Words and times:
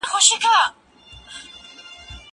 لوښي 0.09 0.35
وچ 0.37 0.37
کړه!؟ 0.43 0.61